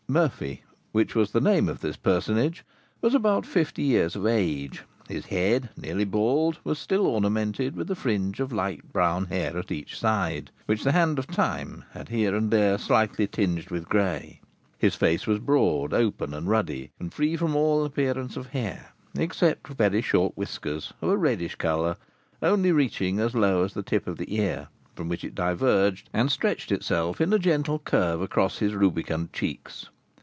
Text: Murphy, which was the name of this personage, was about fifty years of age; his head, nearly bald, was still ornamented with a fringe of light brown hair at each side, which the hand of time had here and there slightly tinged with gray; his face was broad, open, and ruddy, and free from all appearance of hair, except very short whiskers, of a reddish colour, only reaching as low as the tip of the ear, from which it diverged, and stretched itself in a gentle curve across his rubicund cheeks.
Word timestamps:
Murphy, 0.11 0.61
which 0.91 1.15
was 1.15 1.31
the 1.31 1.39
name 1.39 1.69
of 1.69 1.79
this 1.79 1.95
personage, 1.95 2.65
was 2.99 3.15
about 3.15 3.45
fifty 3.45 3.81
years 3.81 4.13
of 4.13 4.25
age; 4.27 4.83
his 5.07 5.27
head, 5.27 5.69
nearly 5.77 6.03
bald, 6.03 6.59
was 6.65 6.77
still 6.77 7.07
ornamented 7.07 7.77
with 7.77 7.89
a 7.89 7.95
fringe 7.95 8.41
of 8.41 8.51
light 8.51 8.91
brown 8.91 9.23
hair 9.27 9.57
at 9.57 9.71
each 9.71 9.97
side, 9.97 10.51
which 10.65 10.83
the 10.83 10.91
hand 10.91 11.17
of 11.17 11.27
time 11.27 11.85
had 11.91 12.09
here 12.09 12.35
and 12.35 12.51
there 12.51 12.77
slightly 12.77 13.25
tinged 13.25 13.69
with 13.69 13.87
gray; 13.87 14.41
his 14.77 14.95
face 14.95 15.25
was 15.25 15.39
broad, 15.39 15.93
open, 15.93 16.33
and 16.33 16.49
ruddy, 16.49 16.91
and 16.99 17.13
free 17.13 17.37
from 17.37 17.55
all 17.55 17.85
appearance 17.85 18.35
of 18.35 18.47
hair, 18.47 18.91
except 19.17 19.69
very 19.69 20.01
short 20.01 20.35
whiskers, 20.35 20.91
of 21.01 21.07
a 21.07 21.15
reddish 21.15 21.55
colour, 21.55 21.95
only 22.41 22.73
reaching 22.73 23.17
as 23.21 23.33
low 23.33 23.63
as 23.63 23.73
the 23.73 23.81
tip 23.81 24.05
of 24.07 24.17
the 24.17 24.35
ear, 24.35 24.67
from 24.93 25.07
which 25.07 25.23
it 25.23 25.33
diverged, 25.35 26.09
and 26.11 26.29
stretched 26.29 26.69
itself 26.69 27.21
in 27.21 27.31
a 27.31 27.39
gentle 27.39 27.79
curve 27.79 28.19
across 28.21 28.57
his 28.57 28.73
rubicund 28.75 29.31
cheeks. 29.31 29.87